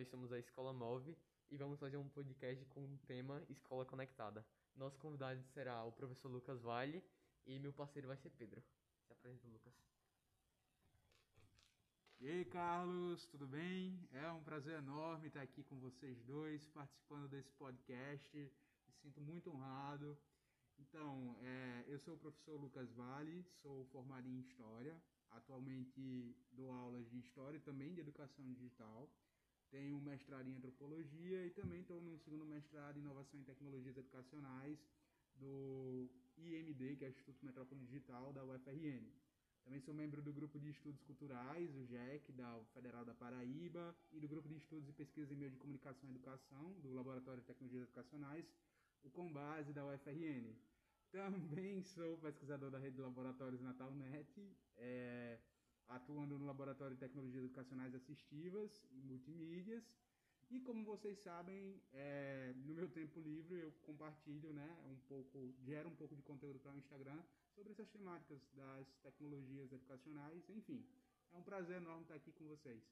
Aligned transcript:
nós 0.00 0.08
somos 0.08 0.32
a 0.32 0.38
Escola 0.38 0.72
Move 0.72 1.14
e 1.50 1.58
vamos 1.58 1.78
fazer 1.78 1.98
um 1.98 2.08
podcast 2.08 2.64
com 2.66 2.82
o 2.82 2.98
tema 3.06 3.44
Escola 3.50 3.84
Conectada. 3.84 4.46
Nosso 4.74 4.98
convidado 4.98 5.42
será 5.52 5.84
o 5.84 5.92
professor 5.92 6.30
Lucas 6.30 6.62
Vale 6.62 7.04
e 7.44 7.58
meu 7.58 7.70
parceiro 7.70 8.08
vai 8.08 8.16
ser 8.16 8.30
Pedro. 8.30 8.64
Se 9.06 9.12
apresenta, 9.12 9.46
Lucas. 9.46 9.74
E 12.18 12.28
aí, 12.28 12.46
Carlos, 12.46 13.26
tudo 13.26 13.46
bem? 13.46 14.08
É 14.12 14.32
um 14.32 14.42
prazer 14.42 14.78
enorme 14.78 15.26
estar 15.26 15.42
aqui 15.42 15.62
com 15.64 15.78
vocês 15.78 16.22
dois, 16.22 16.66
participando 16.68 17.28
desse 17.28 17.52
podcast. 17.52 18.38
Me 18.38 18.94
sinto 18.94 19.20
muito 19.20 19.50
honrado. 19.50 20.16
Então, 20.78 21.36
é, 21.42 21.84
eu 21.88 21.98
sou 21.98 22.14
o 22.14 22.18
professor 22.18 22.58
Lucas 22.58 22.90
Vale, 22.92 23.44
sou 23.60 23.84
formado 23.88 24.26
em 24.26 24.40
História. 24.40 24.98
Atualmente 25.30 26.34
dou 26.52 26.72
aulas 26.72 27.06
de 27.10 27.18
História 27.18 27.58
e 27.58 27.60
também 27.60 27.92
de 27.92 28.00
Educação 28.00 28.50
Digital. 28.50 29.06
Tenho 29.70 29.96
um 29.96 30.00
mestrado 30.00 30.48
em 30.48 30.54
Antropologia 30.54 31.46
e 31.46 31.50
também 31.50 31.80
estou 31.80 32.00
no 32.00 32.18
segundo 32.18 32.44
mestrado 32.44 32.96
em 32.96 33.00
Inovação 33.00 33.38
em 33.38 33.44
Tecnologias 33.44 33.96
Educacionais 33.96 34.78
do 35.36 36.10
IMD, 36.36 36.96
que 36.96 37.04
é 37.04 37.08
o 37.08 37.10
Instituto 37.10 37.44
Metrópole 37.44 37.80
Digital 37.80 38.32
da 38.32 38.44
UFRN. 38.44 39.06
Também 39.64 39.80
sou 39.80 39.94
membro 39.94 40.20
do 40.22 40.32
Grupo 40.32 40.58
de 40.58 40.70
Estudos 40.70 41.00
Culturais, 41.02 41.72
o 41.76 41.84
GEC, 41.84 42.32
da 42.32 42.60
Federal 42.74 43.04
da 43.04 43.14
Paraíba, 43.14 43.94
e 44.12 44.18
do 44.18 44.26
Grupo 44.26 44.48
de 44.48 44.56
Estudos 44.56 44.88
e 44.88 44.92
Pesquisa 44.92 45.32
em 45.32 45.36
Meio 45.36 45.52
de 45.52 45.58
Comunicação 45.58 46.08
e 46.08 46.12
Educação, 46.12 46.72
do 46.80 46.92
Laboratório 46.92 47.40
de 47.40 47.46
Tecnologias 47.46 47.84
Educacionais, 47.84 48.44
o 49.04 49.10
Combase 49.10 49.72
da 49.72 49.86
UFRN. 49.86 50.52
Também 51.12 51.82
sou 51.82 52.18
pesquisador 52.18 52.70
da 52.70 52.78
rede 52.78 52.96
de 52.96 53.02
laboratórios 53.02 53.60
Natalnet, 53.60 54.28
é, 54.76 55.38
atuando 55.90 56.38
no 56.38 56.46
Laboratório 56.46 56.94
de 56.94 57.00
Tecnologias 57.00 57.44
Educacionais 57.44 57.94
Assistivas 57.94 58.82
e 58.90 59.00
Multimídias. 59.02 59.84
E 60.50 60.58
como 60.60 60.84
vocês 60.84 61.18
sabem, 61.18 61.80
é, 61.92 62.52
no 62.64 62.74
meu 62.74 62.88
tempo 62.88 63.20
livre 63.20 63.60
eu 63.60 63.72
compartilho, 63.82 64.52
né, 64.52 64.76
um 64.86 64.96
pouco, 65.08 65.54
gero 65.62 65.88
um 65.88 65.94
pouco 65.94 66.16
de 66.16 66.22
conteúdo 66.22 66.58
para 66.58 66.72
o 66.72 66.78
Instagram 66.78 67.22
sobre 67.54 67.72
essas 67.72 67.88
temáticas 67.88 68.40
das 68.54 68.88
tecnologias 69.02 69.72
educacionais, 69.72 70.48
enfim. 70.48 70.84
É 71.32 71.36
um 71.36 71.42
prazer 71.42 71.76
enorme 71.76 72.02
estar 72.02 72.14
aqui 72.14 72.32
com 72.32 72.46
vocês. 72.48 72.82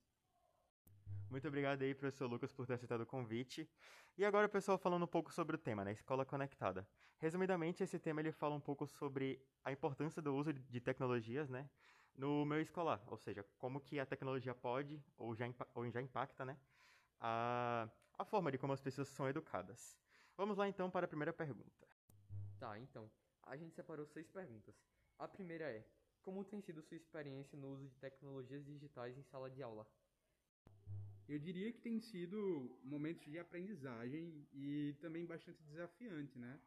Muito 1.31 1.47
obrigado 1.47 1.83
aí, 1.83 1.95
professor 1.95 2.27
Lucas, 2.27 2.53
por 2.53 2.67
ter 2.67 2.75
aceitado 2.75 3.03
o 3.03 3.07
convite. 3.07 3.69
E 4.17 4.25
agora, 4.25 4.49
pessoal, 4.49 4.79
falando 4.79 5.03
um 5.03 5.09
pouco 5.09 5.33
sobre 5.33 5.57
o 5.57 5.59
tema, 5.59 5.85
né? 5.85 5.93
Escola 5.93 6.25
conectada. 6.25 6.89
Resumidamente, 7.19 7.83
esse 7.83 7.99
tema 7.99 8.21
ele 8.21 8.33
fala 8.33 8.55
um 8.55 8.61
pouco 8.61 8.87
sobre 8.87 9.45
a 9.65 9.73
importância 9.73 10.23
do 10.23 10.35
uso 10.35 10.53
de 10.53 10.81
tecnologias, 10.81 11.51
né? 11.51 11.69
No 12.19 12.45
meio 12.45 12.63
escolar, 12.63 13.01
ou 13.07 13.17
seja, 13.17 13.45
como 13.59 13.81
que 13.81 14.01
a 14.01 14.05
tecnologia 14.05 14.53
pode, 14.53 15.01
ou 15.17 15.37
já, 15.37 15.47
ou 15.73 15.89
já 15.89 16.03
impacta, 16.03 16.45
né? 16.45 16.59
A, 17.21 17.89
a 18.19 18.25
forma 18.25 18.51
de 18.51 18.59
como 18.59 18.73
as 18.73 18.81
pessoas 18.81 19.07
são 19.07 19.29
educadas. 19.29 19.97
Vamos 20.37 20.57
lá, 20.59 20.69
então, 20.69 20.91
para 20.91 21.05
a 21.05 21.09
primeira 21.09 21.33
pergunta. 21.33 21.87
Tá, 22.59 22.77
então, 22.77 23.09
a 23.45 23.57
gente 23.57 23.73
separou 23.73 24.05
seis 24.05 24.29
perguntas. 24.29 24.75
A 25.17 25.29
primeira 25.29 25.67
é, 25.67 25.87
como 26.23 26.45
tem 26.45 26.61
sido 26.61 26.83
sua 26.83 26.97
experiência 26.97 27.57
no 27.57 27.69
uso 27.69 27.87
de 27.87 27.95
tecnologias 28.01 28.65
digitais 28.65 29.17
em 29.17 29.23
sala 29.23 29.49
de 29.49 29.63
aula? 29.63 29.87
Eu 31.29 31.39
diria 31.39 31.73
que 31.73 31.79
tem 31.79 32.01
sido 32.01 32.81
momentos 32.83 33.31
de 33.31 33.39
aprendizagem 33.39 34.45
e 34.53 34.97
também 35.01 35.25
bastante 35.25 35.63
desafiante, 35.63 36.37
né? 36.37 36.59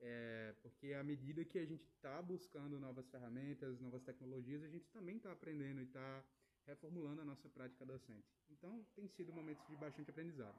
É, 0.00 0.54
porque 0.62 0.92
à 0.94 1.02
medida 1.02 1.44
que 1.44 1.58
a 1.58 1.64
gente 1.64 1.84
está 1.84 2.22
buscando 2.22 2.78
novas 2.78 3.08
ferramentas, 3.08 3.80
novas 3.80 4.02
tecnologias, 4.02 4.62
a 4.62 4.68
gente 4.68 4.88
também 4.90 5.16
está 5.16 5.32
aprendendo 5.32 5.80
e 5.80 5.84
está 5.84 6.24
reformulando 6.66 7.22
a 7.22 7.24
nossa 7.24 7.48
prática 7.48 7.84
docente. 7.84 8.28
Então, 8.50 8.84
tem 8.94 9.08
sido 9.08 9.32
momentos 9.32 9.66
de 9.66 9.76
bastante 9.76 10.10
aprendizado. 10.10 10.58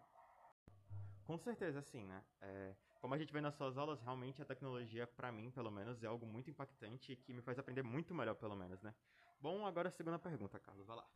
Com 1.23 1.37
certeza, 1.37 1.81
sim, 1.83 2.05
né? 2.05 2.23
É, 2.41 2.75
como 2.99 3.13
a 3.13 3.17
gente 3.17 3.31
vê 3.31 3.39
nas 3.39 3.55
suas 3.55 3.77
aulas, 3.77 4.01
realmente 4.01 4.41
a 4.41 4.45
tecnologia, 4.45 5.05
para 5.05 5.31
mim, 5.31 5.51
pelo 5.51 5.71
menos, 5.71 6.03
é 6.03 6.07
algo 6.07 6.25
muito 6.25 6.49
impactante 6.49 7.11
e 7.11 7.15
que 7.15 7.31
me 7.31 7.41
faz 7.41 7.59
aprender 7.59 7.83
muito 7.83 8.13
melhor, 8.13 8.35
pelo 8.35 8.55
menos, 8.55 8.81
né? 8.81 8.93
Bom, 9.39 9.65
agora 9.65 9.89
a 9.89 9.91
segunda 9.91 10.19
pergunta, 10.19 10.59
Carlos, 10.59 10.85
vai 10.85 10.97
lá. 10.97 11.07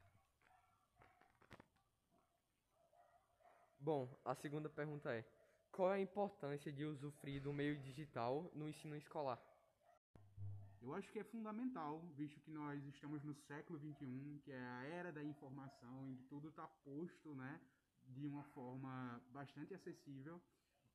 Bom, 3.79 4.17
a 4.23 4.33
segunda 4.33 4.69
pergunta 4.69 5.13
é: 5.13 5.25
qual 5.73 5.91
é 5.91 5.95
a 5.95 5.99
importância 5.99 6.71
de 6.71 6.85
usufruir 6.85 7.41
do 7.41 7.51
meio 7.51 7.75
digital 7.79 8.49
no 8.53 8.69
ensino 8.69 8.95
escolar? 8.95 9.41
Eu 10.79 10.93
acho 10.93 11.11
que 11.11 11.17
é 11.17 11.23
fundamental, 11.23 11.99
visto 12.15 12.39
que 12.41 12.51
nós 12.51 12.85
estamos 12.85 13.23
no 13.23 13.33
século 13.33 13.79
XXI, 13.79 14.39
que 14.43 14.51
é 14.51 14.59
a 14.59 14.83
era 14.83 15.11
da 15.11 15.23
informação, 15.23 16.15
que 16.17 16.23
tudo 16.25 16.49
está 16.49 16.67
posto, 16.85 17.33
né, 17.33 17.59
de 18.09 18.27
uma 18.27 18.43
forma 18.55 19.19
bastante 19.31 19.73
acessível, 19.73 20.39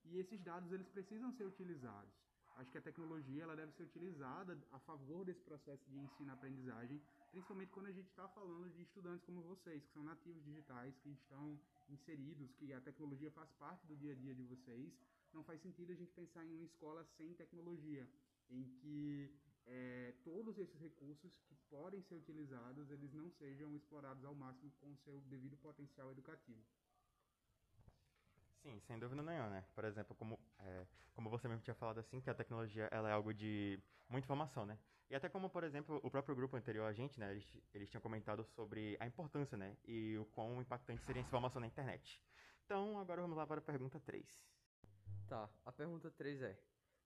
e 0.04 0.18
esses 0.18 0.40
dados 0.42 0.70
eles 0.70 0.88
precisam 0.88 1.32
ser 1.32 1.44
utilizados. 1.44 2.14
Acho 2.56 2.70
que 2.70 2.78
a 2.78 2.82
tecnologia 2.82 3.42
ela 3.42 3.56
deve 3.56 3.72
ser 3.72 3.84
utilizada 3.84 4.56
a 4.72 4.78
favor 4.80 5.24
desse 5.24 5.40
processo 5.40 5.84
de 5.90 5.98
ensino-aprendizagem, 5.98 7.00
principalmente 7.30 7.70
quando 7.70 7.86
a 7.86 7.92
gente 7.92 8.08
está 8.08 8.28
falando 8.28 8.70
de 8.70 8.82
estudantes 8.82 9.24
como 9.24 9.42
vocês, 9.42 9.84
que 9.84 9.92
são 9.92 10.02
nativos 10.02 10.42
digitais, 10.44 10.96
que 10.98 11.10
estão 11.10 11.58
inseridos, 11.88 12.52
que 12.54 12.72
a 12.72 12.80
tecnologia 12.80 13.30
faz 13.30 13.50
parte 13.52 13.86
do 13.86 13.96
dia 13.96 14.12
a 14.12 14.14
dia 14.14 14.34
de 14.34 14.42
vocês. 14.42 14.92
Não 15.32 15.44
faz 15.44 15.60
sentido 15.60 15.92
a 15.92 15.94
gente 15.94 16.12
pensar 16.12 16.44
em 16.44 16.54
uma 16.54 16.64
escola 16.64 17.04
sem 17.16 17.34
tecnologia, 17.34 18.08
em 18.50 18.64
que 18.80 19.30
é, 19.66 20.14
todos 20.24 20.58
esses 20.58 20.80
recursos 20.80 21.38
que 21.46 21.54
podem 21.68 22.00
ser 22.02 22.14
utilizados, 22.14 22.90
eles 22.90 23.12
não 23.12 23.30
sejam 23.30 23.74
explorados 23.76 24.24
ao 24.24 24.34
máximo 24.34 24.72
com 24.80 24.90
o 24.90 24.96
seu 24.96 25.20
devido 25.22 25.56
potencial 25.58 26.10
educativo. 26.10 26.64
Sim, 28.62 28.80
sem 28.80 28.98
dúvida 28.98 29.22
nenhuma, 29.22 29.48
né? 29.50 29.64
Por 29.74 29.84
exemplo, 29.84 30.14
como, 30.16 30.38
é, 30.58 30.86
como 31.14 31.30
você 31.30 31.48
mesmo 31.48 31.62
tinha 31.62 31.74
falado 31.74 31.98
assim, 31.98 32.20
que 32.20 32.28
a 32.28 32.34
tecnologia 32.34 32.88
ela 32.90 33.08
é 33.08 33.12
algo 33.12 33.32
de 33.32 33.80
muita 34.08 34.26
informação, 34.26 34.66
né? 34.66 34.78
E 35.10 35.14
até 35.14 35.28
como, 35.28 35.48
por 35.48 35.64
exemplo, 35.64 36.00
o 36.02 36.10
próprio 36.10 36.36
grupo 36.36 36.56
anterior 36.56 36.86
a 36.86 36.92
gente, 36.92 37.18
né? 37.18 37.30
Eles, 37.30 37.56
eles 37.72 37.88
tinham 37.88 38.02
comentado 38.02 38.44
sobre 38.44 38.96
a 39.00 39.06
importância, 39.06 39.56
né? 39.56 39.76
E 39.86 40.18
o 40.18 40.24
quão 40.26 40.60
impactante 40.60 41.02
seria 41.04 41.20
essa 41.20 41.28
informação 41.28 41.60
na 41.60 41.66
internet. 41.66 42.22
Então, 42.64 42.98
agora 42.98 43.22
vamos 43.22 43.36
lá 43.36 43.46
para 43.46 43.58
a 43.58 43.62
pergunta 43.62 43.98
3. 44.00 44.26
Tá, 45.26 45.48
a 45.64 45.72
pergunta 45.72 46.10
3 46.10 46.42
é: 46.42 46.58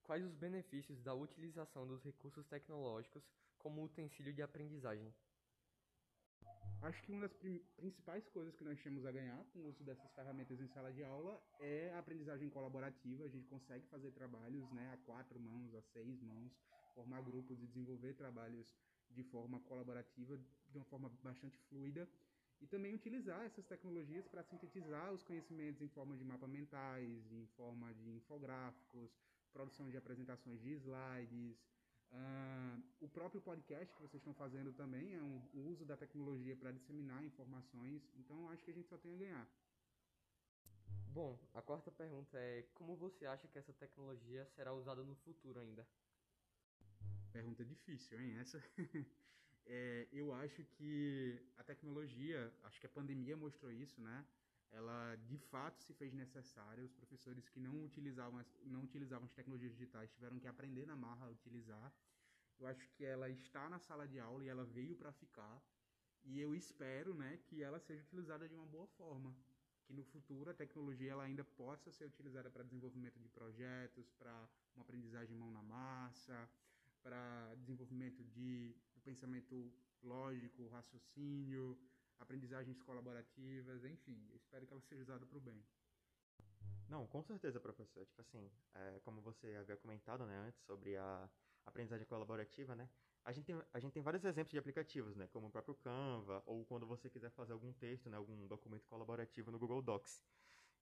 Quais 0.02 0.24
os 0.24 0.34
benefícios 0.34 1.00
da 1.00 1.14
utilização 1.14 1.86
dos 1.86 2.02
recursos 2.02 2.46
tecnológicos 2.46 3.22
como 3.58 3.84
utensílio 3.84 4.32
de 4.32 4.42
aprendizagem? 4.42 5.14
Acho 6.82 7.00
que 7.04 7.12
uma 7.12 7.20
das 7.20 7.32
principais 7.76 8.28
coisas 8.30 8.56
que 8.56 8.64
nós 8.64 8.76
temos 8.82 9.06
a 9.06 9.12
ganhar 9.12 9.38
com 9.52 9.60
o 9.60 9.68
uso 9.68 9.84
dessas 9.84 10.10
ferramentas 10.14 10.60
em 10.60 10.66
sala 10.66 10.92
de 10.92 11.04
aula 11.04 11.40
é 11.60 11.92
a 11.94 12.00
aprendizagem 12.00 12.50
colaborativa. 12.50 13.24
A 13.24 13.28
gente 13.28 13.46
consegue 13.46 13.86
fazer 13.86 14.10
trabalhos 14.10 14.68
né, 14.72 14.90
a 14.92 14.96
quatro 15.06 15.38
mãos, 15.38 15.72
a 15.76 15.82
seis 15.92 16.20
mãos, 16.20 16.50
formar 16.92 17.22
grupos 17.22 17.62
e 17.62 17.66
desenvolver 17.68 18.14
trabalhos 18.14 18.66
de 19.10 19.22
forma 19.22 19.60
colaborativa, 19.60 20.36
de 20.36 20.76
uma 20.76 20.84
forma 20.86 21.08
bastante 21.22 21.56
fluida. 21.68 22.08
E 22.60 22.66
também 22.66 22.92
utilizar 22.94 23.40
essas 23.44 23.64
tecnologias 23.66 24.26
para 24.26 24.42
sintetizar 24.42 25.12
os 25.12 25.22
conhecimentos 25.22 25.82
em 25.82 25.88
forma 25.88 26.16
de 26.16 26.24
mapas 26.24 26.50
mentais, 26.50 27.30
em 27.30 27.46
forma 27.56 27.94
de 27.94 28.10
infográficos, 28.10 29.08
produção 29.52 29.88
de 29.88 29.96
apresentações 29.96 30.60
de 30.60 30.72
slides, 30.72 31.56
Uh, 32.12 32.82
o 33.00 33.08
próprio 33.08 33.40
podcast 33.40 33.94
que 33.94 34.02
vocês 34.02 34.20
estão 34.20 34.34
fazendo 34.34 34.70
também 34.74 35.14
é 35.14 35.22
um, 35.22 35.40
uso 35.70 35.84
da 35.86 35.96
tecnologia 35.96 36.54
para 36.54 36.70
disseminar 36.70 37.24
informações, 37.24 38.06
então 38.18 38.50
acho 38.50 38.62
que 38.62 38.70
a 38.70 38.74
gente 38.74 38.88
só 38.88 38.98
tem 38.98 39.14
a 39.14 39.18
ganhar. 39.18 39.48
Bom, 41.08 41.38
a 41.54 41.62
quarta 41.62 41.90
pergunta 41.90 42.38
é: 42.38 42.62
como 42.74 42.96
você 42.96 43.24
acha 43.24 43.48
que 43.48 43.58
essa 43.58 43.72
tecnologia 43.72 44.46
será 44.54 44.72
usada 44.74 45.02
no 45.02 45.14
futuro 45.16 45.58
ainda? 45.58 45.86
Pergunta 47.32 47.64
difícil, 47.64 48.20
hein? 48.20 48.38
Essa. 48.38 48.62
é, 49.66 50.06
eu 50.12 50.34
acho 50.34 50.62
que 50.64 51.40
a 51.56 51.64
tecnologia, 51.64 52.52
acho 52.64 52.78
que 52.78 52.86
a 52.86 52.90
pandemia 52.90 53.36
mostrou 53.36 53.72
isso, 53.72 54.00
né? 54.02 54.24
Ela 54.72 55.16
de 55.16 55.36
fato 55.36 55.82
se 55.82 55.92
fez 55.92 56.12
necessária. 56.12 56.82
Os 56.82 56.92
professores 56.92 57.48
que 57.48 57.60
não 57.60 57.84
utilizavam, 57.84 58.44
não 58.64 58.82
utilizavam 58.82 59.26
as 59.26 59.32
tecnologias 59.32 59.72
digitais 59.72 60.10
tiveram 60.10 60.38
que 60.38 60.48
aprender 60.48 60.86
na 60.86 60.96
marra 60.96 61.26
a 61.26 61.30
utilizar. 61.30 61.92
Eu 62.58 62.66
acho 62.66 62.88
que 62.90 63.04
ela 63.04 63.28
está 63.28 63.68
na 63.68 63.78
sala 63.78 64.06
de 64.06 64.18
aula 64.18 64.44
e 64.44 64.48
ela 64.48 64.64
veio 64.64 64.96
para 64.96 65.12
ficar. 65.12 65.62
E 66.24 66.40
eu 66.40 66.54
espero, 66.54 67.12
né, 67.14 67.38
que 67.46 67.62
ela 67.62 67.78
seja 67.80 68.02
utilizada 68.02 68.48
de 68.48 68.54
uma 68.54 68.66
boa 68.66 68.86
forma, 68.86 69.34
que 69.84 69.92
no 69.92 70.04
futuro 70.04 70.50
a 70.50 70.54
tecnologia 70.54 71.10
ela 71.12 71.24
ainda 71.24 71.44
possa 71.44 71.90
ser 71.90 72.06
utilizada 72.06 72.48
para 72.48 72.62
desenvolvimento 72.62 73.18
de 73.18 73.28
projetos, 73.28 74.10
para 74.12 74.48
uma 74.74 74.82
aprendizagem 74.82 75.36
mão 75.36 75.50
na 75.50 75.62
massa, 75.62 76.48
para 77.02 77.54
desenvolvimento 77.56 78.22
de 78.24 78.74
do 78.94 79.00
pensamento 79.00 79.72
lógico, 80.02 80.68
raciocínio, 80.68 81.76
aprendizagens 82.22 82.80
colaborativas, 82.82 83.84
enfim, 83.84 84.26
eu 84.30 84.36
espero 84.36 84.66
que 84.66 84.72
ela 84.72 84.80
seja 84.82 85.02
usada 85.02 85.26
para 85.26 85.38
o 85.38 85.40
bem. 85.40 85.62
Não, 86.88 87.06
com 87.06 87.22
certeza, 87.22 87.58
professor. 87.60 88.04
Tipo 88.06 88.20
assim, 88.20 88.50
é, 88.74 89.00
como 89.04 89.20
você 89.20 89.54
havia 89.56 89.76
comentado, 89.76 90.26
né, 90.26 90.38
antes 90.46 90.60
sobre 90.62 90.96
a 90.96 91.28
aprendizagem 91.64 92.06
colaborativa, 92.06 92.74
né? 92.74 92.88
A 93.24 93.32
gente, 93.32 93.46
tem, 93.46 93.62
a 93.72 93.78
gente 93.78 93.92
tem 93.92 94.02
vários 94.02 94.24
exemplos 94.24 94.50
de 94.50 94.58
aplicativos, 94.58 95.14
né? 95.14 95.28
Como 95.28 95.46
o 95.46 95.50
próprio 95.50 95.74
Canva, 95.76 96.42
ou 96.44 96.64
quando 96.64 96.86
você 96.86 97.08
quiser 97.08 97.30
fazer 97.30 97.52
algum 97.52 97.72
texto, 97.72 98.10
né? 98.10 98.16
Algum 98.16 98.46
documento 98.46 98.86
colaborativo 98.88 99.50
no 99.50 99.58
Google 99.58 99.80
Docs. 99.80 100.24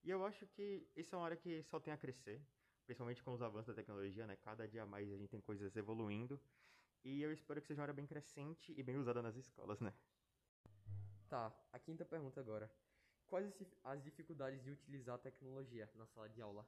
E 0.03 0.11
eu 0.11 0.25
acho 0.25 0.47
que 0.47 0.89
isso 0.97 1.15
é 1.15 1.19
uma 1.19 1.27
área 1.27 1.37
que 1.37 1.63
só 1.65 1.79
tem 1.79 1.93
a 1.93 1.99
crescer, 1.99 2.41
principalmente 2.87 3.23
com 3.23 3.33
os 3.33 3.43
avanços 3.43 3.69
da 3.69 3.75
tecnologia, 3.75 4.27
né? 4.27 4.37
Cada 4.37 4.67
dia 4.67 4.87
mais 4.87 5.13
a 5.13 5.17
gente 5.17 5.29
tem 5.29 5.41
coisas 5.41 5.77
evoluindo. 5.77 6.41
E 7.05 7.23
eu 7.23 7.33
espero 7.33 7.61
que 7.61 7.67
seja 7.67 7.81
uma 7.81 7.85
área 7.85 7.95
bem 7.95 8.07
crescente 8.07 8.75
e 8.77 8.83
bem 8.83 8.97
usada 8.97 9.21
nas 9.23 9.37
escolas, 9.37 9.81
né? 9.81 9.93
Tá, 11.31 11.53
a 11.73 11.79
quinta 11.79 12.05
pergunta 12.05 12.41
agora. 12.41 12.69
Quais 13.29 13.55
as 13.85 14.03
dificuldades 14.03 14.61
de 14.65 14.73
utilizar 14.73 15.15
a 15.15 15.19
tecnologia 15.19 15.89
na 15.95 16.05
sala 16.05 16.29
de 16.29 16.43
aula? 16.43 16.67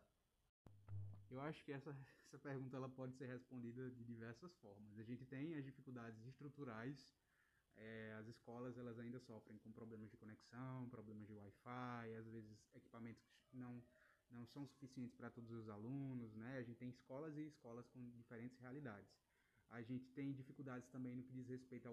Eu 1.28 1.40
acho 1.40 1.64
que 1.64 1.72
essa, 1.72 1.90
essa 2.22 2.38
pergunta 2.38 2.76
ela 2.76 2.88
pode 2.88 3.12
ser 3.16 3.26
respondida 3.26 3.90
de 3.90 4.04
diversas 4.04 4.54
formas. 4.58 4.96
A 5.00 5.02
gente 5.02 5.26
tem 5.26 5.56
as 5.56 5.64
dificuldades 5.64 6.24
estruturais, 6.26 7.10
é, 7.74 8.14
as 8.20 8.28
escolas 8.28 8.78
elas 8.78 9.00
ainda 9.00 9.18
sofrem 9.18 9.58
com 9.58 9.72
problemas 9.72 10.08
de 10.08 10.16
conexão, 10.16 10.88
problemas 10.90 11.26
de 11.26 11.32
Wi-Fi, 11.32 12.14
às 12.14 12.28
vezes 12.28 12.64
equipamentos 12.72 13.20
que 13.50 13.56
não, 13.56 13.82
não 14.30 14.46
são 14.46 14.64
suficientes 14.64 15.16
para 15.16 15.28
todos 15.28 15.50
os 15.50 15.68
alunos, 15.68 16.36
né? 16.36 16.58
A 16.58 16.62
gente 16.62 16.78
tem 16.78 16.88
escolas 16.88 17.36
e 17.36 17.48
escolas 17.48 17.88
com 17.88 18.00
diferentes 18.10 18.60
realidades. 18.60 19.10
A 19.70 19.82
gente 19.82 20.06
tem 20.10 20.32
dificuldades 20.32 20.88
também 20.90 21.16
no 21.16 21.24
que 21.24 21.32
diz 21.32 21.48
respeito 21.48 21.88
à 21.88 21.92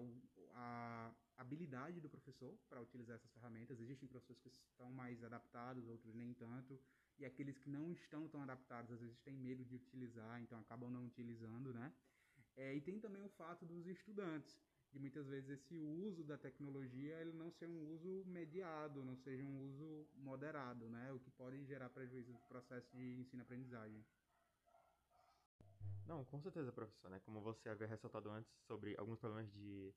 habilidade 1.50 2.00
do 2.00 2.08
professor 2.08 2.56
para 2.68 2.80
utilizar 2.80 3.16
essas 3.16 3.32
ferramentas. 3.32 3.80
Existem 3.80 4.08
professores 4.08 4.56
que 4.56 4.68
estão 4.68 4.90
mais 4.92 5.22
adaptados, 5.24 5.88
outros 5.88 6.14
nem 6.14 6.32
tanto. 6.34 6.80
E 7.18 7.24
aqueles 7.24 7.58
que 7.58 7.68
não 7.68 7.90
estão 7.92 8.28
tão 8.28 8.42
adaptados, 8.42 8.92
às 8.92 9.00
vezes 9.00 9.18
têm 9.20 9.36
medo 9.36 9.64
de 9.64 9.74
utilizar, 9.74 10.40
então 10.40 10.60
acabam 10.60 10.90
não 10.90 11.04
utilizando, 11.04 11.74
né? 11.74 11.92
É, 12.56 12.74
e 12.74 12.80
tem 12.80 13.00
também 13.00 13.22
o 13.22 13.28
fato 13.30 13.66
dos 13.66 13.86
estudantes, 13.86 14.58
de 14.92 14.98
muitas 14.98 15.26
vezes 15.26 15.50
esse 15.50 15.78
uso 15.78 16.24
da 16.24 16.38
tecnologia 16.38 17.20
ele 17.20 17.32
não 17.32 17.50
ser 17.50 17.68
um 17.68 17.92
uso 17.94 18.24
mediado, 18.26 19.04
não 19.04 19.16
seja 19.16 19.44
um 19.44 19.66
uso 19.66 20.08
moderado, 20.14 20.88
né? 20.88 21.12
O 21.12 21.18
que 21.18 21.30
pode 21.30 21.64
gerar 21.64 21.90
prejuízo 21.90 22.32
no 22.32 22.38
processo 22.48 22.88
de 22.96 23.20
ensino-aprendizagem. 23.20 24.04
Não, 26.06 26.24
com 26.24 26.40
certeza, 26.40 26.72
professor, 26.72 27.10
né? 27.10 27.20
Como 27.20 27.40
você 27.40 27.68
havia 27.68 27.86
ressaltado 27.86 28.30
antes 28.30 28.52
sobre 28.66 28.96
alguns 28.98 29.18
problemas 29.18 29.52
de, 29.52 29.94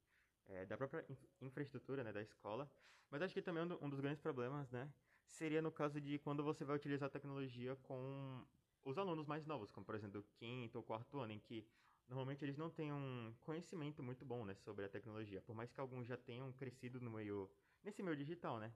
é, 0.63 0.65
da 0.65 0.77
própria 0.77 1.05
infraestrutura 1.41 2.03
né, 2.03 2.11
da 2.11 2.21
escola, 2.21 2.69
mas 3.09 3.21
acho 3.21 3.33
que 3.33 3.41
também 3.41 3.63
um, 3.63 3.89
dos 3.89 3.99
grandes 3.99 4.21
problemas, 4.21 4.71
né, 4.71 4.89
seria 5.27 5.61
no 5.61 5.71
caso 5.71 5.99
de 5.99 6.17
quando 6.19 6.43
você 6.43 6.63
vai 6.63 6.75
utilizar 6.75 7.07
a 7.07 7.11
tecnologia 7.11 7.75
com 7.83 8.45
os 8.83 8.97
alunos 8.97 9.27
mais 9.27 9.45
novos, 9.45 9.71
como 9.71 9.85
por 9.85 9.95
exemplo 9.95 10.21
o 10.21 10.23
quinto 10.39 10.77
ou 10.77 10.83
quarto 10.83 11.19
ano, 11.19 11.33
em 11.33 11.39
que 11.39 11.67
normalmente 12.07 12.43
eles 12.43 12.57
não 12.57 12.69
têm 12.69 12.91
um 12.91 13.33
conhecimento 13.41 14.01
muito 14.01 14.25
bom, 14.25 14.45
né, 14.45 14.55
sobre 14.55 14.85
a 14.85 14.89
tecnologia, 14.89 15.41
por 15.41 15.55
mais 15.55 15.71
que 15.71 15.79
alguns 15.79 16.07
já 16.07 16.17
tenham 16.17 16.51
crescido 16.53 16.99
no 16.99 17.11
meio 17.11 17.49
nesse 17.83 18.01
meio 18.01 18.15
digital, 18.15 18.59
né? 18.59 18.73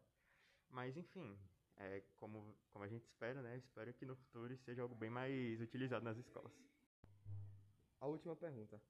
Mas 0.69 0.98
enfim, 0.98 1.40
é, 1.78 2.04
como, 2.18 2.54
como 2.74 2.83
a 2.83 2.88
gente 2.90 3.06
espera, 3.06 3.42
né? 3.42 3.56
Espero 3.57 3.94
que 3.94 4.06
no 4.06 4.18
futuro 4.18 4.56
seja 4.57 4.81
algo 4.81 4.94
bem 4.94 5.10
mais 5.10 5.62
utilizado 5.62 6.04
nas 6.04 6.18
escolas. 6.18 6.51
A 8.01 8.07
última 8.07 8.36
pergunta. 8.36 8.81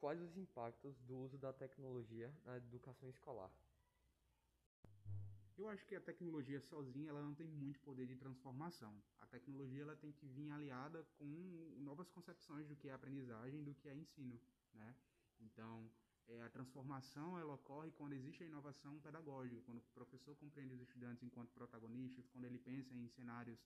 Quais 0.00 0.18
os 0.22 0.34
impactos 0.38 0.98
do 1.02 1.14
uso 1.18 1.36
da 1.36 1.52
tecnologia 1.52 2.32
na 2.46 2.56
educação 2.56 3.06
escolar? 3.10 3.50
Eu 5.58 5.68
acho 5.68 5.84
que 5.84 5.94
a 5.94 6.00
tecnologia 6.00 6.58
sozinha 6.58 7.10
ela 7.10 7.20
não 7.20 7.34
tem 7.34 7.46
muito 7.46 7.78
poder 7.80 8.06
de 8.06 8.16
transformação. 8.16 8.94
A 9.20 9.26
tecnologia 9.26 9.82
ela 9.82 9.94
tem 9.94 10.10
que 10.10 10.26
vir 10.26 10.50
aliada 10.52 11.04
com 11.18 11.26
novas 11.80 12.08
concepções 12.08 12.66
do 12.66 12.74
que 12.74 12.88
é 12.88 12.94
aprendizagem, 12.94 13.62
do 13.62 13.74
que 13.74 13.90
é 13.90 13.94
ensino, 13.94 14.40
né? 14.72 14.96
Então, 15.38 15.86
é, 16.28 16.40
a 16.44 16.48
transformação 16.48 17.38
ela 17.38 17.52
ocorre 17.52 17.90
quando 17.90 18.14
existe 18.14 18.42
a 18.42 18.46
inovação 18.46 18.98
pedagógica, 19.00 19.60
quando 19.66 19.78
o 19.78 19.82
professor 19.92 20.34
compreende 20.36 20.72
os 20.72 20.80
estudantes 20.80 21.22
enquanto 21.22 21.52
protagonistas, 21.52 22.26
quando 22.28 22.46
ele 22.46 22.58
pensa 22.58 22.94
em 22.94 23.06
cenários 23.08 23.58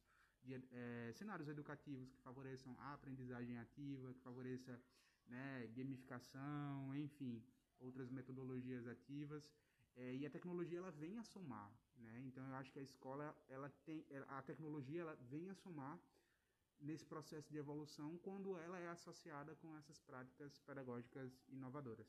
de, 0.42 0.54
é, 0.72 1.12
cenários 1.12 1.48
educativos 1.48 2.10
que 2.10 2.18
favoreçam 2.22 2.74
a 2.80 2.94
aprendizagem 2.94 3.56
ativa, 3.58 4.12
que 4.12 4.20
favoreça 4.20 4.80
né, 5.26 5.66
gamificação, 5.74 6.94
enfim, 6.96 7.42
outras 7.78 8.10
metodologias 8.10 8.86
ativas. 8.86 9.50
É, 9.96 10.14
e 10.14 10.26
a 10.26 10.30
tecnologia 10.30 10.78
ela 10.78 10.90
vem 10.90 11.18
a 11.18 11.22
somar, 11.22 11.70
né? 11.96 12.20
Então 12.26 12.44
eu 12.48 12.54
acho 12.56 12.72
que 12.72 12.80
a 12.80 12.82
escola 12.82 13.36
ela 13.48 13.70
tem 13.86 14.04
a 14.26 14.42
tecnologia 14.42 15.02
ela 15.02 15.14
vem 15.30 15.48
a 15.50 15.54
somar 15.54 15.96
nesse 16.80 17.04
processo 17.06 17.48
de 17.50 17.58
evolução 17.58 18.18
quando 18.18 18.58
ela 18.58 18.78
é 18.78 18.88
associada 18.88 19.54
com 19.56 19.76
essas 19.76 20.00
práticas 20.00 20.58
pedagógicas 20.60 21.32
inovadoras. 21.48 22.08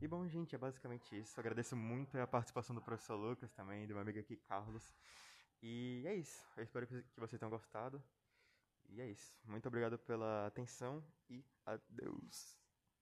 E 0.00 0.06
bom, 0.06 0.26
gente, 0.28 0.54
é 0.54 0.58
basicamente 0.58 1.18
isso. 1.18 1.38
Agradeço 1.40 1.76
muito 1.76 2.16
a 2.18 2.26
participação 2.26 2.74
do 2.74 2.82
professor 2.82 3.16
Lucas 3.16 3.52
também, 3.52 3.86
do 3.86 3.94
meu 3.94 4.02
amigo 4.02 4.18
aqui, 4.18 4.36
Carlos. 4.36 4.94
E 5.62 6.02
é 6.06 6.14
isso. 6.14 6.44
Eu 6.56 6.64
espero 6.64 6.86
que 6.86 7.02
vocês 7.16 7.38
tenham 7.38 7.50
gostado. 7.50 8.02
E 8.88 9.00
é 9.00 9.10
isso. 9.10 9.34
Muito 9.44 9.66
obrigado 9.66 9.98
pela 9.98 10.46
atenção 10.46 11.04
e 11.28 11.44
adeus. 11.66 12.63